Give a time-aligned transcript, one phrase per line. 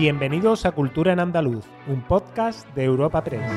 [0.00, 3.50] Bienvenidos a Cultura en Andaluz, un podcast de Europa Press.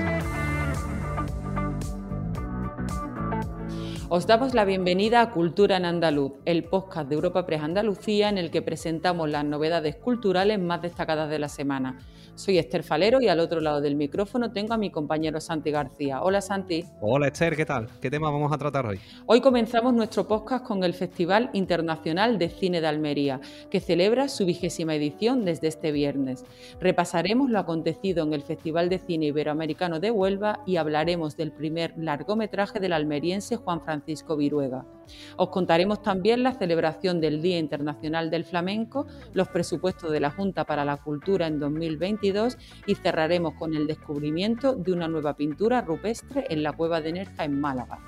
[4.10, 8.38] Os damos la bienvenida a Cultura en Andaluz, el podcast de Europa Press Andalucía en
[8.38, 11.98] el que presentamos las novedades culturales más destacadas de la semana.
[12.36, 16.22] Soy Esther Falero y al otro lado del micrófono tengo a mi compañero Santi García.
[16.24, 16.84] Hola Santi.
[17.00, 17.90] Hola Esther, ¿qué tal?
[18.02, 19.00] ¿Qué tema vamos a tratar hoy?
[19.28, 24.46] Hoy comenzamos nuestro podcast con el Festival Internacional de Cine de Almería, que celebra su
[24.46, 26.44] vigésima edición desde este viernes.
[26.82, 31.94] Repasaremos lo acontecido en el Festival de Cine Iberoamericano de Huelva y hablaremos del primer
[31.98, 34.86] largometraje del almeriense Juan Francisco Viruega.
[35.38, 40.64] Os contaremos también la celebración del Día Internacional del Flamenco, los presupuestos de la Junta
[40.64, 42.24] para la Cultura en 2020
[42.88, 47.44] y cerraremos con el descubrimiento de una nueva pintura rupestre en la cueva de Nerja
[47.44, 48.00] en Málaga.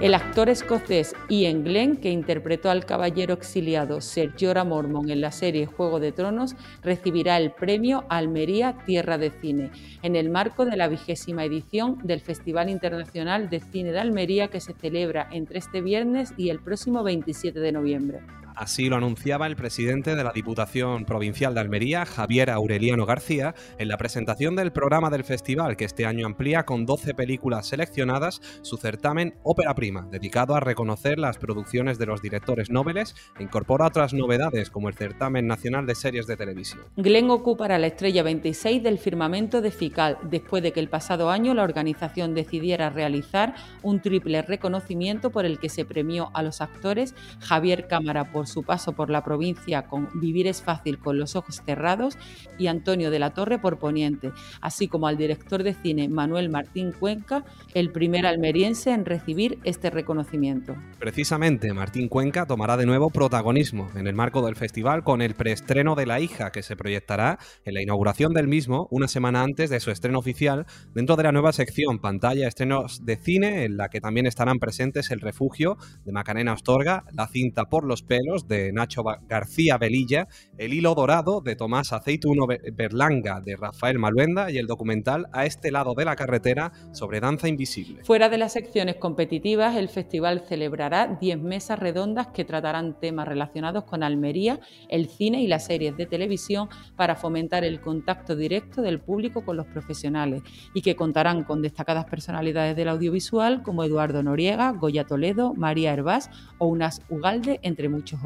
[0.00, 5.30] El actor escocés Ian Glenn, que interpretó al caballero exiliado Sir Jorah Mormont en la
[5.30, 9.70] serie Juego de Tronos, recibirá el premio Almería Tierra de Cine,
[10.02, 14.60] en el marco de la vigésima edición del Festival Internacional de Cine de Almería que
[14.60, 18.20] se celebra entre este viernes y el próximo 27 de noviembre.
[18.54, 23.88] Así lo anunciaba el presidente de la Diputación Provincial de Almería, Javier Aureliano García, en
[23.88, 28.76] la presentación del programa del festival que este año amplía con 12 películas seleccionadas su
[28.76, 34.14] certamen Ópera Prima, dedicado a reconocer las producciones de los directores nobles e incorpora otras
[34.14, 36.82] novedades como el certamen nacional de series de televisión.
[36.96, 41.54] Glenn ocupará la estrella 26 del firmamento de FICAL después de que el pasado año
[41.54, 47.16] la organización decidiera realizar un triple reconocimiento por el que se premió a los actores
[47.40, 51.62] Javier Cámara por su paso por la provincia con Vivir es fácil con los ojos
[51.64, 52.16] cerrados
[52.58, 56.92] y Antonio de la Torre por Poniente, así como al director de cine Manuel Martín
[56.92, 60.74] Cuenca, el primer almeriense en recibir este reconocimiento.
[60.98, 65.94] Precisamente, Martín Cuenca tomará de nuevo protagonismo en el marco del festival con el preestreno
[65.94, 69.80] de La hija que se proyectará en la inauguración del mismo una semana antes de
[69.80, 74.00] su estreno oficial dentro de la nueva sección pantalla estrenos de cine en la que
[74.00, 79.04] también estarán presentes El refugio de Macarena Astorga, La cinta por los pelos de Nacho
[79.28, 80.26] García Velilla,
[80.58, 85.70] El hilo dorado de Tomás Aceituno Berlanga de Rafael Maluenda y el documental A este
[85.70, 88.02] lado de la carretera sobre danza invisible.
[88.02, 93.84] Fuera de las secciones competitivas, el festival celebrará 10 mesas redondas que tratarán temas relacionados
[93.84, 94.58] con Almería,
[94.88, 99.56] el cine y las series de televisión para fomentar el contacto directo del público con
[99.56, 100.42] los profesionales
[100.74, 106.30] y que contarán con destacadas personalidades del audiovisual como Eduardo Noriega, Goya Toledo, María Hervás
[106.58, 108.23] o Unas Ugalde, entre muchos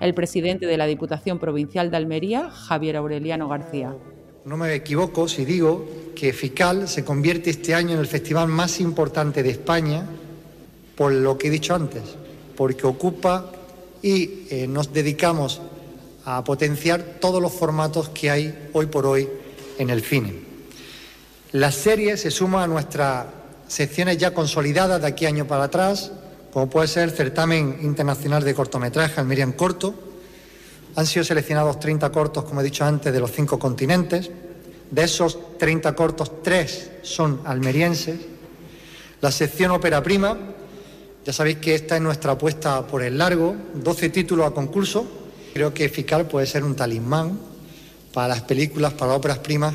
[0.00, 3.94] El presidente de la Diputación Provincial de Almería, Javier Aureliano García.
[4.44, 8.80] No me equivoco si digo que FICAL se convierte este año en el festival más
[8.80, 10.04] importante de España
[10.96, 12.02] por lo que he dicho antes,
[12.56, 13.50] porque ocupa
[14.02, 15.60] y eh, nos dedicamos
[16.24, 19.28] a potenciar todos los formatos que hay hoy por hoy
[19.78, 20.34] en el cine.
[21.52, 23.26] La serie se suma a nuestras
[23.68, 26.12] secciones ya consolidadas de aquí año para atrás,
[26.52, 29.94] como puede ser el certamen internacional de cortometraje Almería en corto.
[30.94, 34.30] Han sido seleccionados 30 cortos, como he dicho antes, de los cinco continentes.
[34.90, 38.20] De esos 30 cortos, tres son almerienses.
[39.22, 40.36] La sección ópera prima,
[41.24, 45.06] ya sabéis que esta es nuestra apuesta por el largo, 12 títulos a concurso.
[45.54, 47.38] Creo que FICAL puede ser un talismán
[48.12, 49.74] para las películas, para óperas primas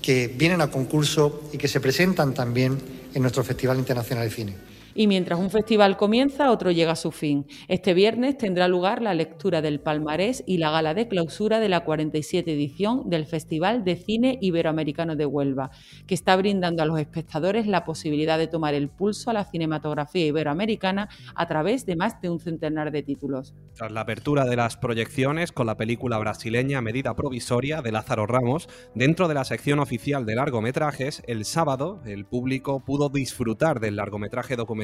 [0.00, 2.78] que vienen a concurso y que se presentan también
[3.12, 4.71] en nuestro Festival Internacional de Cine.
[4.94, 7.46] Y mientras un festival comienza, otro llega a su fin.
[7.68, 11.80] Este viernes tendrá lugar la lectura del palmarés y la gala de clausura de la
[11.80, 15.70] 47 edición del Festival de Cine Iberoamericano de Huelva,
[16.06, 20.26] que está brindando a los espectadores la posibilidad de tomar el pulso a la cinematografía
[20.26, 23.54] iberoamericana a través de más de un centenar de títulos.
[23.74, 28.68] Tras la apertura de las proyecciones con la película brasileña Medida Provisoria de Lázaro Ramos,
[28.94, 34.54] dentro de la sección oficial de largometrajes, el sábado el público pudo disfrutar del largometraje
[34.56, 34.81] documental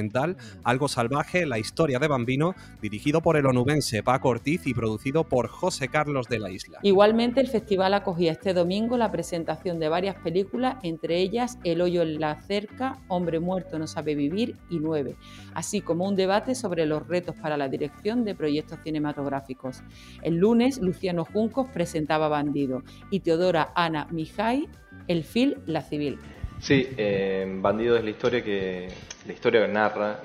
[0.64, 5.48] algo Salvaje, la historia de Bambino, dirigido por el onubense Paco Ortiz y producido por
[5.48, 6.78] José Carlos de la Isla.
[6.82, 12.02] Igualmente, el festival acogía este domingo la presentación de varias películas, entre ellas El hoyo
[12.02, 15.16] en la cerca, Hombre muerto no sabe vivir y Nueve,
[15.54, 19.82] así como un debate sobre los retos para la dirección de proyectos cinematográficos.
[20.22, 24.68] El lunes, Luciano Juncos presentaba Bandido y Teodora Ana Mijay
[25.08, 26.18] el film La Civil.
[26.60, 28.88] Sí, eh, Bandido es la historia que
[29.26, 30.20] la historia que narra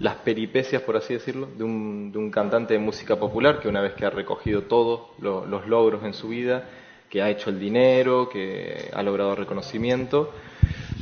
[0.00, 4.04] las peripecias, por así decirlo, de un, cantante de música popular que una vez que
[4.04, 6.64] ha recogido todos los logros en su vida,
[7.08, 10.32] que ha hecho el dinero, que ha logrado reconocimiento,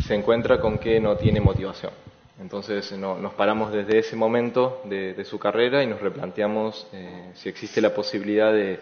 [0.07, 1.93] se encuentra con que no tiene motivación.
[2.41, 7.81] Entonces nos paramos desde ese momento de, su carrera y nos replanteamos eh, si existe
[7.81, 8.79] la posibilidad de,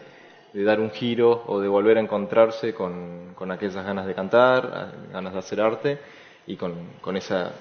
[0.62, 5.38] dar un giro o de volver a encontrarse con, aquellas ganas de cantar, ganas de
[5.38, 5.98] hacer arte
[6.46, 7.52] y con, esa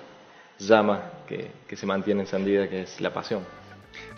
[0.59, 3.43] llama que, que se mantiene encendida que es la pasión.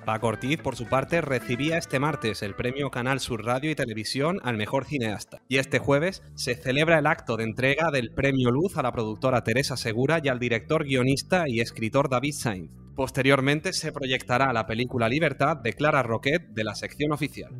[0.06, 4.39] Paco Ortiz, por su parte, recibía este martes el premio Canal Sur Radio y Televisión
[4.44, 5.42] al mejor cineasta.
[5.48, 9.44] Y este jueves se celebra el acto de entrega del premio Luz a la productora
[9.44, 12.71] Teresa Segura y al director, guionista y escritor David Sainz.
[12.95, 17.51] Posteriormente se proyectará la película Libertad de Clara Roquet de la sección oficial.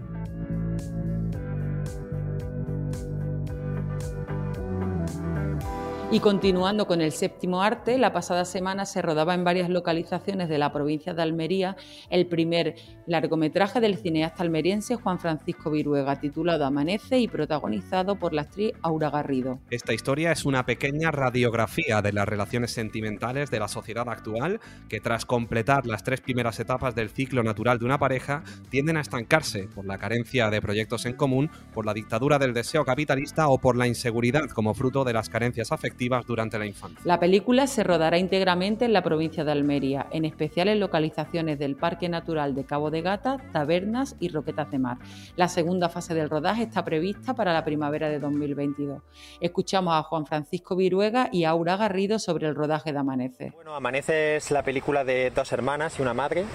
[6.16, 10.58] Y continuando con el séptimo arte, la pasada semana se rodaba en varias localizaciones de
[10.58, 11.76] la provincia de Almería
[12.10, 12.76] el primer
[13.06, 19.10] largometraje del cineasta almeriense Juan Francisco Viruega, titulado Amanece y protagonizado por la actriz Aura
[19.10, 19.60] Garrido.
[19.70, 25.02] Esta historia es una pequeña radiografía de las relaciones sentimentales de la sociedad actual que
[25.02, 29.68] tras completar las tres primeras etapas del ciclo natural de una pareja tienden a estancarse
[29.76, 33.76] por la carencia de proyectos en común, por la dictadura del deseo capitalista o por
[33.76, 37.00] la inseguridad como fruto de las carencias afectivas durante la infancia.
[37.04, 41.76] La película se rodará íntegramente en la provincia de Almería, en especial en localizaciones del
[41.76, 44.98] Parque Natural de Cabo de Gata, Tabernas y Roquetas de Mar.
[45.36, 49.02] La segunda fase del rodaje está prevista para la primavera de 2022.
[49.40, 53.52] Escuchamos a Juan Francisco Viruega y Aura Garrido sobre el rodaje de Amanece.
[53.56, 56.46] Bueno, Amanece es la película de dos hermanas y una madre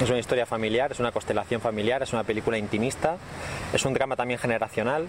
[0.00, 3.16] es una historia familiar, es una constelación familiar, es una película intimista,
[3.72, 5.08] es un drama también generacional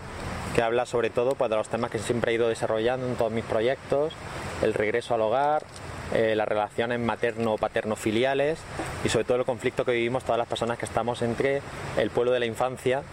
[0.56, 3.31] que habla sobre todo pues, de los temas que siempre he ido desarrollando en todos
[3.31, 4.13] mis proyectos,
[4.63, 5.63] el regreso al hogar,
[6.13, 8.60] eh, las relaciones materno-paterno-filiales
[9.04, 11.62] y sobre todo el conflicto que vivimos todas las personas que estamos entre
[11.98, 13.04] el pueblo de la infancia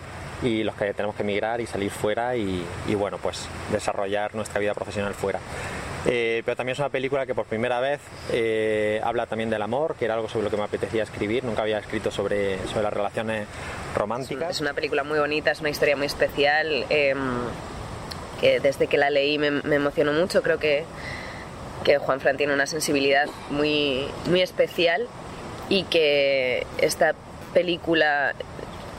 [0.42, 4.60] y los que tenemos que emigrar y salir fuera y, y bueno, pues desarrollar nuestra
[4.60, 5.40] vida profesional fuera.
[6.06, 9.96] Eh, pero también es una película que por primera vez eh, habla también del amor,
[9.96, 12.92] que era algo sobre lo que me apetecía escribir, nunca había escrito sobre, sobre las
[12.92, 13.46] relaciones
[13.94, 14.50] románticas.
[14.50, 17.18] Es una película muy bonita, es una historia muy especial, em,
[18.40, 20.84] que desde que la leí me, emocionó mucho, creo que,
[21.84, 25.06] que Juan Fran tiene una sensibilidad muy, muy especial
[25.70, 27.14] y que esta
[27.54, 28.34] película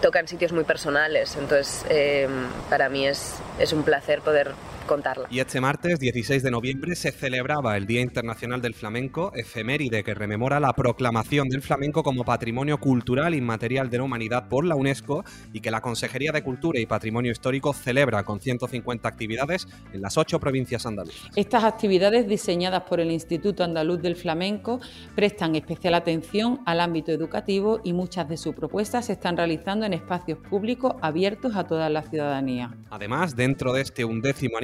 [0.01, 4.53] toca en sitios muy personales, entonces em, para mí es, es un placer poder
[4.85, 5.27] contarla.
[5.29, 10.13] Y este martes 16 de noviembre se celebraba el Día Internacional del Flamenco, efeméride que
[10.13, 15.23] rememora la proclamación del flamenco como patrimonio cultural inmaterial de la humanidad por la UNESCO
[15.53, 20.17] y que la Consejería de Cultura y Patrimonio Histórico celebra con 150 actividades en las
[20.17, 21.29] ocho provincias andaluzas.
[21.35, 24.79] Estas actividades diseñadas por el Instituto Andaluz del Flamenco
[25.15, 29.93] prestan especial atención al ámbito educativo y muchas de sus propuestas se están realizando en
[29.93, 32.75] espacios públicos abiertos a toda la ciudadanía.
[32.89, 34.57] Además, dentro de este undécimo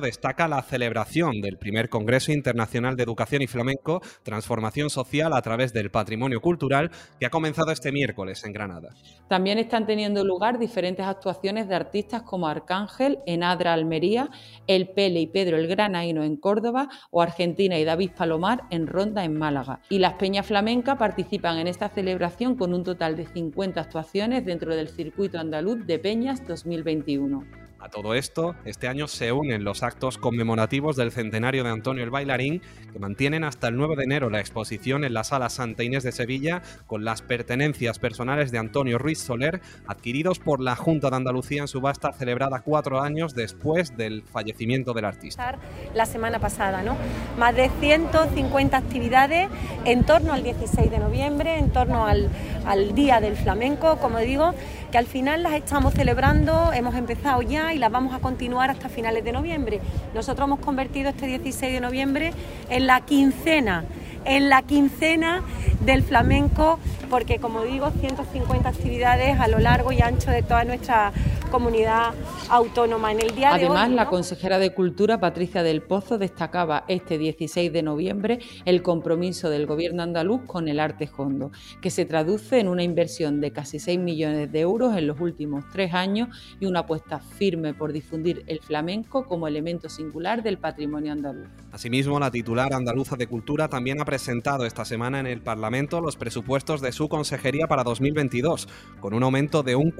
[0.00, 5.72] destaca la celebración del primer Congreso Internacional de Educación y Flamenco, Transformación Social a través
[5.72, 8.90] del Patrimonio Cultural, que ha comenzado este miércoles en Granada.
[9.28, 14.30] También están teniendo lugar diferentes actuaciones de artistas como Arcángel en Adra, Almería,
[14.68, 19.24] El Pele y Pedro el Granaino en Córdoba o Argentina y David Palomar en Ronda,
[19.24, 19.80] en Málaga.
[19.88, 24.76] Y las Peñas Flamenca participan en esta celebración con un total de 50 actuaciones dentro
[24.76, 27.67] del circuito andaluz de Peñas 2021.
[27.80, 32.10] A todo esto, este año se unen los actos conmemorativos del centenario de Antonio el
[32.10, 32.60] Bailarín,
[32.92, 36.10] que mantienen hasta el 9 de enero la exposición en la Sala Santa Inés de
[36.10, 41.60] Sevilla con las pertenencias personales de Antonio Ruiz Soler, adquiridos por la Junta de Andalucía
[41.60, 45.56] en subasta celebrada cuatro años después del fallecimiento del artista.
[45.94, 46.96] La semana pasada, ¿no?
[47.38, 49.50] Más de 150 actividades
[49.84, 52.28] en torno al 16 de noviembre, en torno al,
[52.66, 54.52] al Día del Flamenco, como digo,
[54.90, 58.88] que al final las estamos celebrando, hemos empezado ya y las vamos a continuar hasta
[58.88, 59.80] finales de noviembre.
[60.14, 62.32] Nosotros hemos convertido este 16 de noviembre
[62.70, 63.84] en la quincena,
[64.24, 65.42] en la quincena
[65.80, 66.78] del flamenco,
[67.10, 71.12] porque como digo, 150 actividades a lo largo y ancho de toda nuestra
[71.48, 72.14] comunidad
[72.48, 73.12] autónoma.
[73.12, 77.82] En el día Además, la consejera de Cultura, Patricia del Pozo, destacaba este 16 de
[77.82, 81.50] noviembre el compromiso del Gobierno andaluz con el arte hondo,
[81.80, 85.64] que se traduce en una inversión de casi 6 millones de euros en los últimos
[85.72, 86.28] tres años
[86.60, 91.48] y una apuesta firme por difundir el flamenco como elemento singular del patrimonio andaluz.
[91.72, 96.16] Asimismo, la titular andaluza de Cultura también ha presentado esta semana en el Parlamento los
[96.16, 98.68] presupuestos de su consejería para 2022,
[99.00, 99.90] con un aumento de un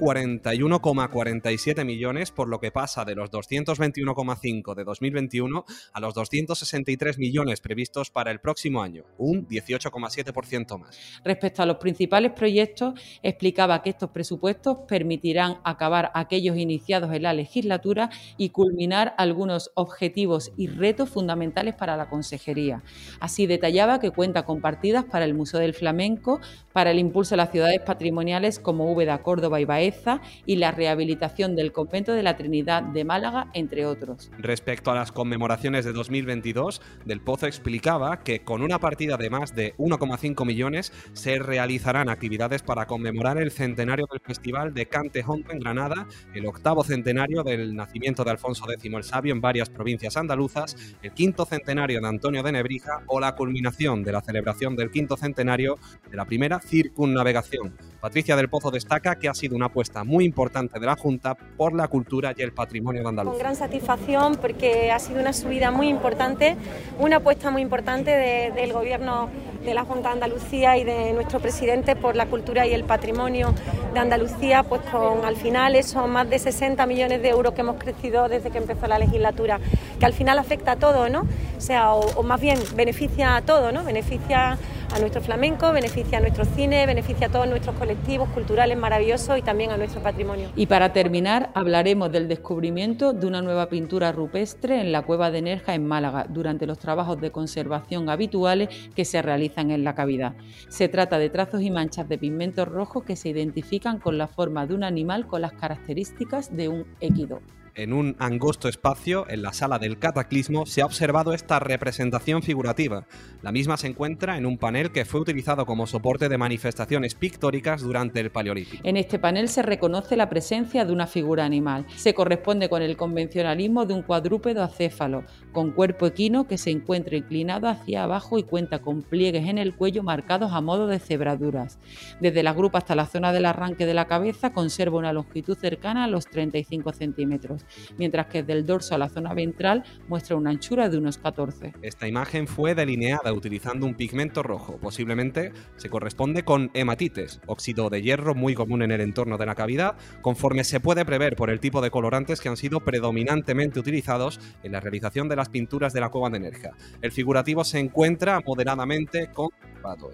[1.41, 7.61] 41,47 millones, por lo que pasa de los 221,5 de 2021 a los 263 millones
[7.61, 10.99] previstos para el próximo año, un 18,7% más.
[11.23, 17.33] Respecto a los principales proyectos, explicaba que estos presupuestos permitirán acabar aquellos iniciados en la
[17.33, 22.83] legislatura y culminar algunos objetivos y retos fundamentales para la consejería.
[23.19, 26.39] Así detallaba que cuenta con partidas para el Museo del Flamenco,
[26.73, 31.28] para el impulso de las ciudades patrimoniales como Úbeda, Córdoba y Baeza y la rehabilitación
[31.37, 34.31] del Convento de la Trinidad de Málaga, entre otros.
[34.39, 39.55] Respecto a las conmemoraciones de 2022, Del Pozo explicaba que con una partida de más
[39.55, 45.51] de 1,5 millones se realizarán actividades para conmemorar el centenario del Festival de Cante Honto
[45.51, 50.17] en Granada, el octavo centenario del nacimiento de Alfonso X el Sabio en varias provincias
[50.17, 54.91] andaluzas, el quinto centenario de Antonio de Nebrija o la culminación de la celebración del
[54.91, 55.77] quinto centenario
[56.09, 57.77] de la primera circunnavegación.
[58.01, 61.18] Patricia del Pozo destaca que ha sido una apuesta muy importante de la Junta
[61.57, 63.33] por la cultura y el patrimonio de Andalucía.
[63.33, 66.55] Con gran satisfacción porque ha sido una subida muy importante,
[66.99, 69.29] una apuesta muy importante del Gobierno
[69.63, 73.53] de la Junta de Andalucía y de nuestro presidente por la cultura y el patrimonio
[73.93, 77.77] de Andalucía, pues con al final esos más de 60 millones de euros que hemos
[77.77, 79.59] crecido desde que empezó la legislatura,
[79.99, 81.25] que al final afecta a todo, ¿no?
[81.57, 83.83] O sea, o, más bien beneficia a todo, ¿no?
[83.83, 84.57] Beneficia
[84.93, 89.41] a nuestro flamenco, beneficia a nuestro cine, beneficia a todos nuestros colectivos culturales maravillosos y
[89.41, 90.49] también a nuestro patrimonio.
[90.55, 95.41] Y para terminar, hablaremos del descubrimiento de una nueva pintura rupestre en la cueva de
[95.41, 100.33] Nerja en Málaga durante los trabajos de conservación habituales que se realizan en la cavidad.
[100.69, 104.65] Se trata de trazos y manchas de pigmentos rojos que se identifican con la forma
[104.65, 107.41] de un animal con las características de un equido
[107.83, 113.05] en un angosto espacio, en la sala del cataclismo, se ha observado esta representación figurativa.
[113.41, 117.81] La misma se encuentra en un panel que fue utilizado como soporte de manifestaciones pictóricas
[117.81, 118.83] durante el Paleolítico.
[118.85, 121.85] En este panel se reconoce la presencia de una figura animal.
[121.95, 127.17] Se corresponde con el convencionalismo de un cuadrúpedo acéfalo, con cuerpo equino que se encuentra
[127.17, 131.79] inclinado hacia abajo y cuenta con pliegues en el cuello marcados a modo de cebraduras.
[132.19, 136.03] Desde la grupa hasta la zona del arranque de la cabeza conserva una longitud cercana
[136.03, 137.65] a los 35 centímetros
[137.97, 141.73] mientras que del dorso a la zona ventral muestra una anchura de unos 14.
[141.81, 148.01] Esta imagen fue delineada utilizando un pigmento rojo, posiblemente se corresponde con hematites, óxido de
[148.01, 151.59] hierro muy común en el entorno de la cavidad, conforme se puede prever por el
[151.59, 156.01] tipo de colorantes que han sido predominantemente utilizados en la realización de las pinturas de
[156.01, 156.71] la cueva de Nerja.
[157.01, 159.49] El figurativo se encuentra moderadamente con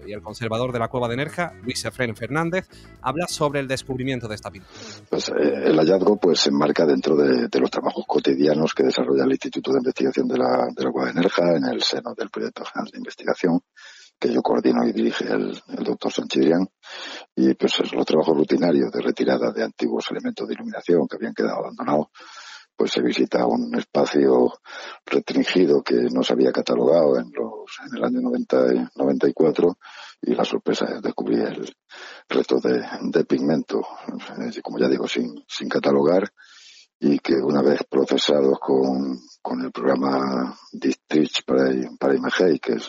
[0.06, 2.68] y el conservador de la cueva de Nerja, Luis Efren Fernández,
[3.02, 4.72] habla sobre el descubrimiento de esta pintura.
[5.10, 5.32] Pues, eh,
[5.64, 9.78] el hallazgo pues, se enmarca dentro de, los trabajos cotidianos que desarrolla el Instituto de
[9.78, 12.98] Investigación de la, de la Cueva de Nerja en el seno del Proyecto General de
[12.98, 13.60] Investigación
[14.18, 16.66] que yo coordino y dirige el, doctor Sanchidrián,
[17.34, 21.58] y pues los trabajos rutinarios de retirada de antiguos elementos de iluminación que habían quedado
[21.58, 22.06] abandonados
[22.76, 24.52] pues se visita un espacio
[25.04, 29.78] restringido que no se había catalogado en los en el año 90, 94
[30.22, 31.74] y la sorpresa es descubrir el
[32.28, 33.82] resto de, de pigmento,
[34.62, 36.30] como ya digo, sin, sin catalogar
[36.98, 42.88] y que una vez procesados con, con el programa Districh para, para Imagei, que es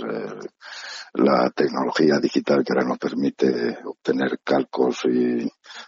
[1.17, 5.43] la tecnología digital que ahora nos permite obtener calcos y,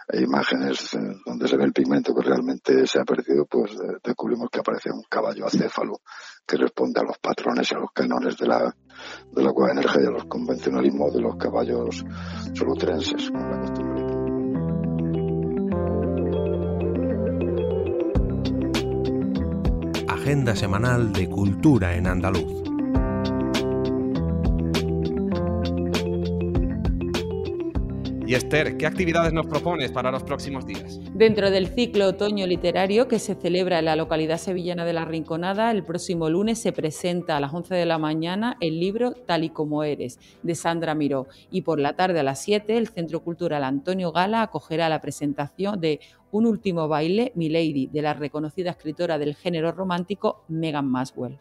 [0.08, 4.50] e imágenes donde se ve el pigmento que realmente se ha perdido, pues eh, descubrimos
[4.52, 6.02] que aparece un caballo acéfalo
[6.46, 8.76] que responde a los patrones y a los canones de la,
[9.32, 12.04] de la cueva energía y a los convencionalismos de los caballos
[12.54, 14.00] solutrenses, como.
[20.08, 22.59] Agenda semanal de cultura en andaluz.
[28.30, 31.00] Y Esther, ¿qué actividades nos propones para los próximos días?
[31.16, 35.72] Dentro del ciclo otoño literario que se celebra en la localidad sevillana de La Rinconada,
[35.72, 39.50] el próximo lunes se presenta a las 11 de la mañana el libro Tal y
[39.50, 41.26] como eres, de Sandra Miró.
[41.50, 45.82] Y por la tarde a las 7, el Centro Cultural Antonio Gala acogerá la presentación
[45.82, 51.40] de Un último baile, Milady, de la reconocida escritora del género romántico Megan Maswell.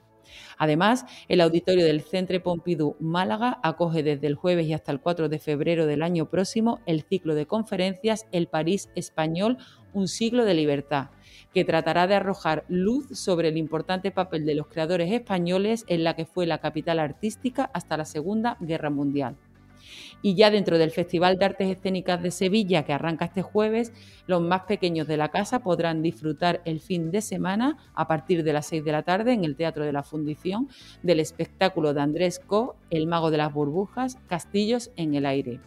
[0.57, 5.29] Además, el auditorio del Centre Pompidou Málaga acoge desde el jueves y hasta el 4
[5.29, 9.59] de febrero del año próximo el ciclo de conferencias El París Español,
[9.93, 11.11] un siglo de libertad,
[11.53, 16.15] que tratará de arrojar luz sobre el importante papel de los creadores españoles en la
[16.15, 19.37] que fue la capital artística hasta la Segunda Guerra Mundial.
[20.23, 23.93] Y ya dentro del Festival de Artes Escénicas de Sevilla, que arranca este jueves,
[24.27, 28.53] los más pequeños de la casa podrán disfrutar el fin de semana a partir de
[28.53, 30.69] las 6 de la tarde en el Teatro de la Fundición
[31.03, 35.61] del espectáculo de Andrés Co, El Mago de las Burbujas, Castillos en el Aire.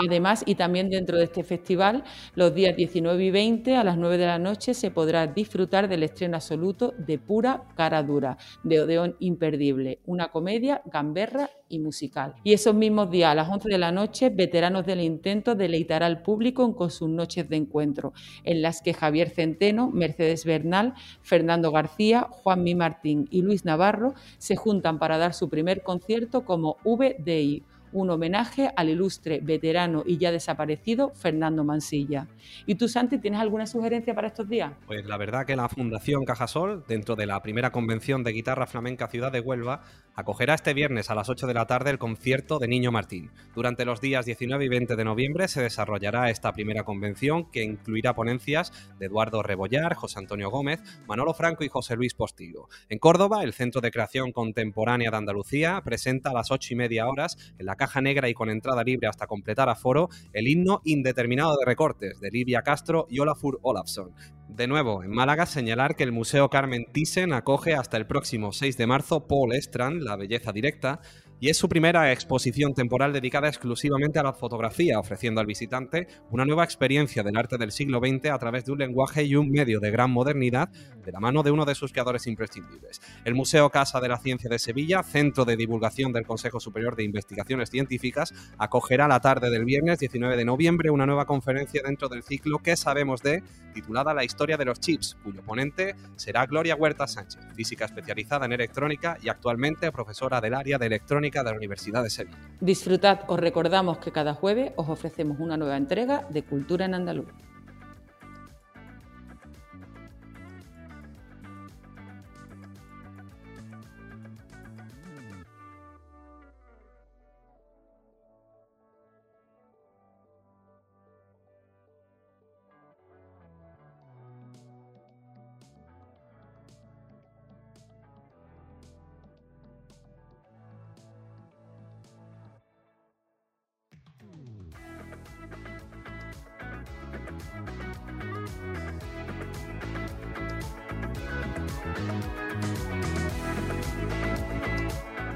[0.00, 2.04] Además, y también dentro de este festival,
[2.36, 6.04] los días 19 y 20 a las 9 de la noche se podrá disfrutar del
[6.04, 12.36] estreno absoluto de Pura Cara Dura, de Odeón Imperdible, una comedia gamberra y musical.
[12.44, 16.22] Y esos mismos días, a las 11 de la noche, Veteranos del Intento deleitará al
[16.22, 18.12] público con sus noches de encuentro,
[18.44, 24.14] en las que Javier Centeno, Mercedes Bernal, Fernando García, Juan Mi Martín y Luis Navarro
[24.38, 30.18] se juntan para dar su primer concierto como VDI un homenaje al ilustre veterano y
[30.18, 32.26] ya desaparecido Fernando Mansilla.
[32.66, 34.72] ¿Y tú, Santi, tienes alguna sugerencia para estos días?
[34.86, 39.08] Pues la verdad que la Fundación Cajasol, dentro de la primera convención de guitarra flamenca
[39.08, 39.82] Ciudad de Huelva,
[40.18, 43.30] acogerá este viernes a las 8 de la tarde el concierto de Niño Martín.
[43.54, 48.16] Durante los días 19 y 20 de noviembre se desarrollará esta primera convención que incluirá
[48.16, 52.68] ponencias de Eduardo Rebollar, José Antonio Gómez, Manolo Franco y José Luis Postigo.
[52.88, 57.06] En Córdoba, el Centro de Creación Contemporánea de Andalucía presenta a las 8 y media
[57.06, 61.56] horas en la caja negra y con entrada libre hasta completar aforo, el himno indeterminado
[61.56, 64.12] de recortes de Livia Castro y Olafur Olafsson.
[64.48, 68.78] De nuevo, en Málaga, señalar que el Museo Carmen Thyssen acoge hasta el próximo 6
[68.78, 71.00] de marzo Paul Strand, La Belleza Directa,
[71.40, 76.44] y es su primera exposición temporal dedicada exclusivamente a la fotografía, ofreciendo al visitante una
[76.44, 79.80] nueva experiencia del arte del siglo XX a través de un lenguaje y un medio
[79.80, 83.00] de gran modernidad de la mano de uno de sus creadores imprescindibles.
[83.24, 87.04] El Museo Casa de la Ciencia de Sevilla, centro de divulgación del Consejo Superior de
[87.04, 92.22] Investigaciones Científicas, acogerá la tarde del viernes 19 de noviembre una nueva conferencia dentro del
[92.22, 93.42] ciclo que sabemos de,
[93.74, 98.52] titulada La historia de los chips, cuyo ponente será Gloria Huerta Sánchez, física especializada en
[98.52, 102.38] electrónica y actualmente profesora del área de electrónica de la Universidad de Sevilla.
[102.60, 107.28] Disfrutad, os recordamos que cada jueves os ofrecemos una nueva entrega de Cultura en Andaluz.